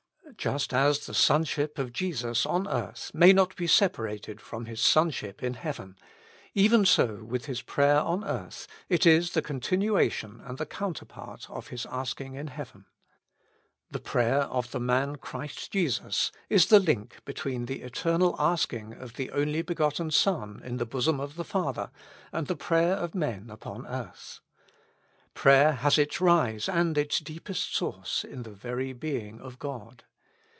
Just 0.37 0.73
as 0.73 1.05
the 1.05 1.13
Sonship 1.13 1.77
of 1.77 1.91
Jesus 1.93 2.47
on 2.47 2.67
earth 2.67 3.11
may 3.13 3.31
not 3.31 3.55
be 3.55 3.67
separated 3.67 4.39
from 4.41 4.65
His 4.65 4.81
Sonship 4.81 5.43
in 5.43 5.53
heaven, 5.55 5.97
even 6.55 6.83
so 6.83 7.23
with 7.23 7.45
His 7.45 7.61
prayer 7.61 7.99
on 7.99 8.23
earth, 8.23 8.65
it 8.89 9.05
is 9.05 9.31
the 9.33 9.43
continuation 9.43 10.39
and 10.43 10.57
the 10.57 10.65
counterpart 10.65 11.47
of 11.49 11.67
His 11.67 11.85
asking 11.85 12.35
in 12.35 12.47
heaven. 12.47 12.85
The 13.91 13.99
prayer 13.99 14.43
of 14.43 14.71
the 14.71 14.79
man 14.79 15.17
Christ 15.17 15.69
Jesus 15.73 16.31
is 16.49 16.67
the 16.67 16.79
link 16.79 17.17
between 17.25 17.65
the 17.65 17.81
eternal 17.83 18.35
asking 18.39 18.93
of 18.93 19.15
the 19.15 19.29
only 19.31 19.61
begotten 19.61 20.09
Son 20.09 20.59
in 20.63 20.77
the 20.77 20.87
bosom 20.87 21.19
of 21.19 21.35
the 21.35 21.43
Father 21.45 21.91
and 22.31 22.47
the 22.47 22.55
prayer 22.55 22.93
of 22.93 23.13
men 23.13 23.51
upon 23.51 23.85
earth. 23.85 24.39
Prayer 25.35 25.73
has 25.73 25.99
its 25.99 26.19
rise 26.21 26.67
and 26.67 26.97
its 26.97 27.19
deepest 27.19 27.75
source 27.75 28.23
in 28.23 28.41
the 28.41 28.51
very 28.53 28.91
Being 28.91 29.39
of 29.39 29.59
God. 29.59 30.05